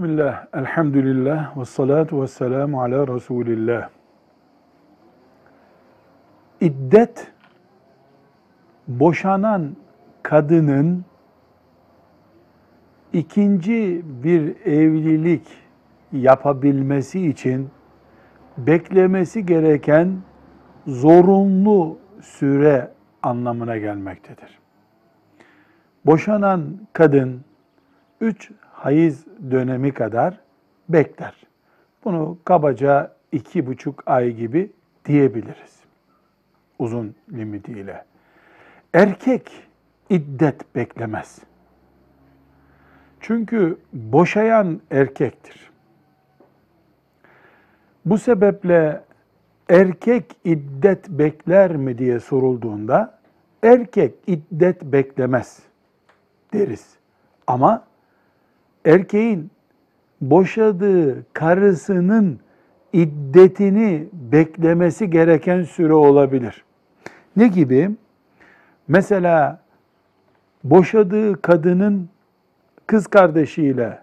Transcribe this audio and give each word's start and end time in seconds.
Bismillah, 0.00 0.46
elhamdülillah, 0.54 1.58
ve 1.58 1.64
salatu 1.64 2.22
ve 2.22 2.26
selamu 2.26 2.82
ala 2.82 3.08
Resulillah. 3.08 3.88
İddet, 6.60 7.32
boşanan 8.88 9.76
kadının 10.22 11.04
ikinci 13.12 14.02
bir 14.04 14.66
evlilik 14.66 15.46
yapabilmesi 16.12 17.26
için 17.26 17.70
beklemesi 18.58 19.46
gereken 19.46 20.16
zorunlu 20.86 21.98
süre 22.22 22.90
anlamına 23.22 23.76
gelmektedir. 23.78 24.58
Boşanan 26.06 26.78
kadın 26.92 27.40
üç 28.20 28.50
hayız 28.80 29.26
dönemi 29.50 29.94
kadar 29.94 30.40
bekler. 30.88 31.34
Bunu 32.04 32.38
kabaca 32.44 33.16
iki 33.32 33.66
buçuk 33.66 34.02
ay 34.06 34.32
gibi 34.32 34.72
diyebiliriz. 35.04 35.80
Uzun 36.78 37.14
limitiyle. 37.32 38.04
Erkek 38.94 39.50
iddet 40.10 40.74
beklemez. 40.74 41.38
Çünkü 43.20 43.78
boşayan 43.92 44.80
erkektir. 44.90 45.70
Bu 48.04 48.18
sebeple 48.18 49.02
erkek 49.68 50.36
iddet 50.44 51.08
bekler 51.08 51.76
mi 51.76 51.98
diye 51.98 52.20
sorulduğunda 52.20 53.18
erkek 53.62 54.14
iddet 54.26 54.82
beklemez 54.82 55.62
deriz. 56.52 56.96
Ama 57.46 57.89
erkeğin 58.84 59.50
boşadığı 60.20 61.32
karısının 61.32 62.40
iddetini 62.92 64.08
beklemesi 64.12 65.10
gereken 65.10 65.62
süre 65.62 65.94
olabilir. 65.94 66.64
Ne 67.36 67.48
gibi? 67.48 67.90
Mesela 68.88 69.60
boşadığı 70.64 71.42
kadının 71.42 72.08
kız 72.86 73.06
kardeşiyle, 73.06 73.98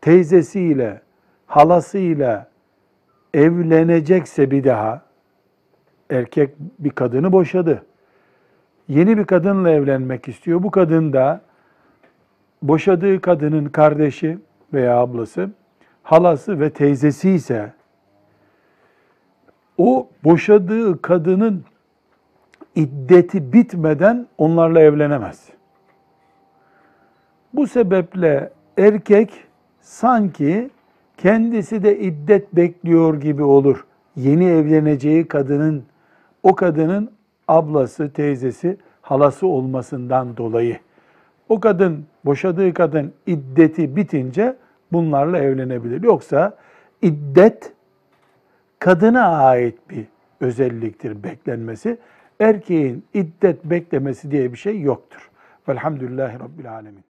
teyzesiyle, 0.00 1.00
halasıyla 1.46 2.48
evlenecekse 3.34 4.50
bir 4.50 4.64
daha 4.64 5.02
erkek 6.10 6.54
bir 6.78 6.90
kadını 6.90 7.32
boşadı. 7.32 7.84
Yeni 8.88 9.18
bir 9.18 9.24
kadınla 9.24 9.70
evlenmek 9.70 10.28
istiyor. 10.28 10.62
Bu 10.62 10.70
kadın 10.70 11.12
da 11.12 11.40
boşadığı 12.68 13.20
kadının 13.20 13.64
kardeşi 13.64 14.38
veya 14.72 14.96
ablası, 14.96 15.50
halası 16.02 16.60
ve 16.60 16.70
teyzesi 16.70 17.30
ise 17.30 17.72
o 19.78 20.08
boşadığı 20.24 21.02
kadının 21.02 21.64
iddeti 22.74 23.52
bitmeden 23.52 24.26
onlarla 24.38 24.80
evlenemez. 24.80 25.48
Bu 27.54 27.66
sebeple 27.66 28.50
erkek 28.78 29.30
sanki 29.80 30.70
kendisi 31.16 31.82
de 31.82 31.98
iddet 31.98 32.56
bekliyor 32.56 33.20
gibi 33.20 33.42
olur. 33.42 33.86
Yeni 34.16 34.44
evleneceği 34.44 35.28
kadının 35.28 35.84
o 36.42 36.54
kadının 36.54 37.10
ablası, 37.48 38.12
teyzesi, 38.12 38.76
halası 39.02 39.46
olmasından 39.46 40.36
dolayı. 40.36 40.78
O 41.48 41.60
kadın, 41.60 42.06
boşadığı 42.24 42.74
kadın 42.74 43.12
iddeti 43.26 43.96
bitince 43.96 44.56
bunlarla 44.92 45.38
evlenebilir. 45.38 46.02
Yoksa 46.02 46.56
iddet 47.02 47.72
kadına 48.78 49.26
ait 49.26 49.90
bir 49.90 50.04
özelliktir 50.40 51.22
beklenmesi. 51.22 51.98
Erkeğin 52.40 53.04
iddet 53.14 53.64
beklemesi 53.64 54.30
diye 54.30 54.52
bir 54.52 54.58
şey 54.58 54.80
yoktur. 54.80 55.30
Velhamdülillahi 55.68 56.40
Rabbil 56.40 56.72
Alemin. 56.72 57.04